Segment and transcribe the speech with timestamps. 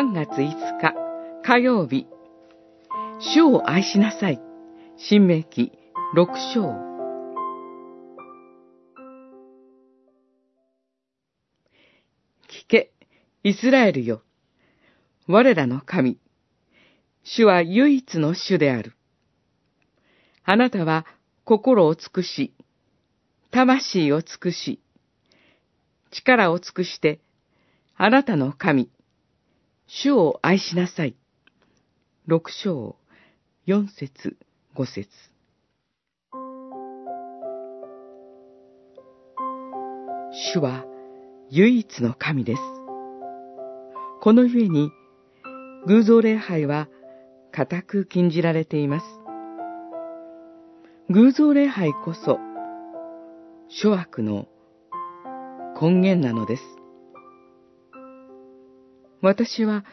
[0.00, 0.94] 3月5日
[1.44, 2.06] 火曜日、
[3.34, 4.40] 主を愛しなさい。
[4.96, 5.72] 新明記
[6.16, 6.70] 6章。
[12.48, 12.92] 聞け、
[13.42, 14.22] イスラエルよ。
[15.26, 16.18] 我らの神。
[17.22, 18.94] 主は唯一の主である。
[20.44, 21.04] あなたは
[21.44, 22.54] 心を尽くし、
[23.50, 24.80] 魂を尽くし、
[26.10, 27.20] 力を尽くして、
[27.98, 28.88] あなたの神、
[29.92, 31.16] 主を愛しなさい。
[32.24, 32.94] 六章、
[33.66, 34.36] 四節、
[34.72, 35.08] 五節。
[40.54, 40.84] 主は
[41.50, 42.62] 唯一の神です。
[44.20, 44.92] このゆえに、
[45.88, 46.86] 偶像礼拝は
[47.50, 49.06] 固く禁じられています。
[51.08, 52.38] 偶像礼拝こそ、
[53.68, 54.46] 諸悪の
[55.82, 56.79] 根源なのです。
[59.22, 59.84] 私は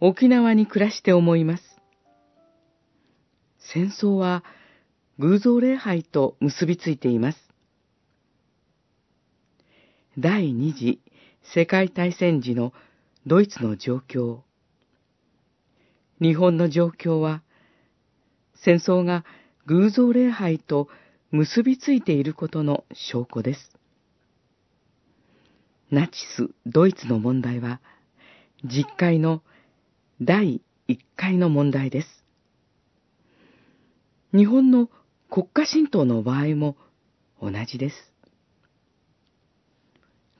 [0.00, 1.62] 沖縄に暮らして思います。
[3.58, 4.44] 戦争は
[5.18, 7.38] 偶像礼拝と結びついています。
[10.18, 11.00] 第二次
[11.54, 12.72] 世界大戦時の
[13.26, 14.40] ドイツの状況。
[16.20, 17.42] 日本の状況は、
[18.54, 19.24] 戦争が
[19.66, 20.88] 偶像礼拝と
[21.30, 23.72] 結びついていることの証拠です。
[25.90, 27.80] ナチス・ドイツの問題は、
[28.62, 29.42] 実会の
[30.20, 32.24] 第一回の問題です。
[34.32, 34.90] 日本の
[35.30, 36.76] 国家神道の場合も
[37.40, 37.96] 同じです。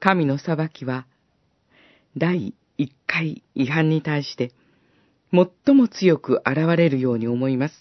[0.00, 1.06] 神の裁きは、
[2.16, 4.52] 第一回違反に対して、
[5.32, 7.74] 最も強く現れるように思います。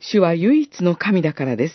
[0.00, 1.74] 主は唯一の神だからです。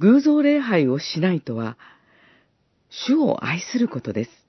[0.00, 1.78] 偶像礼拝をしないとは、
[2.90, 4.41] 主を愛することです。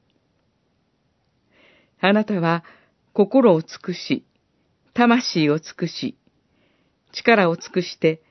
[2.06, 2.66] あなたは
[3.14, 4.26] 心を尽くし、
[4.94, 6.18] 魂を尽くし、
[7.14, 8.22] 力を尽くして、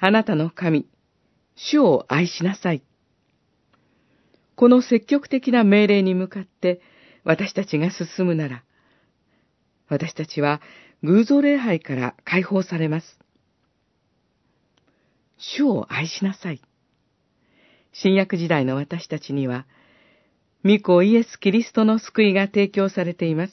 [0.00, 0.88] あなたの神、
[1.54, 2.82] 主を愛しなさい。
[4.56, 6.80] この積極的な命令に向かって
[7.22, 8.64] 私たちが進むなら、
[9.88, 10.60] 私たちは
[11.04, 13.20] 偶像礼拝から解放されます。
[15.38, 16.60] 主を愛しなさい。
[17.92, 19.66] 新約時代の私たちには、
[20.64, 23.52] 御子イエス・キリストの救いが提供されています。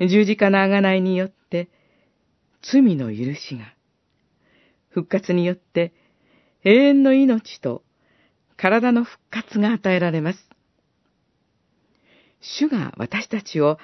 [0.00, 1.68] 十字架の贖いによって、
[2.62, 3.74] 罪の許しが、
[4.88, 5.92] 復活によって
[6.64, 7.82] 永遠の命と
[8.56, 10.38] 体の復活が与えられます。
[12.40, 13.78] 主が私たちを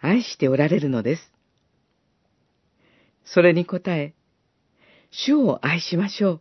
[0.00, 1.32] 愛しておられるのです。
[3.24, 4.14] それに応え、
[5.10, 6.40] 主を愛しましょう。